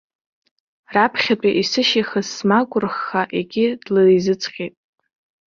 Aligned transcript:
Раԥхьатәи, 0.93 1.57
исышьихыз 1.61 2.27
смагә 2.35 2.75
рхха 2.83 3.21
егьи 3.37 3.67
длеизыҵҟьеит. 3.83 4.75